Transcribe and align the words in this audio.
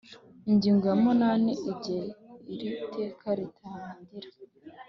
Ingingo 0.51 0.83
ya 0.91 0.97
munani 1.03 1.51
Igihe 1.71 2.05
iri 2.53 2.69
Teka 2.93 3.27
ritangira 3.37 4.29